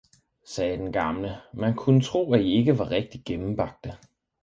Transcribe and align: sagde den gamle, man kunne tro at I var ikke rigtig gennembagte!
sagde 0.45 0.77
den 0.77 0.91
gamle, 0.91 1.41
man 1.53 1.75
kunne 1.75 2.01
tro 2.01 2.33
at 2.33 2.41
I 2.41 2.43
var 2.43 2.43
ikke 2.57 2.73
rigtig 2.89 3.21
gennembagte! 3.25 3.97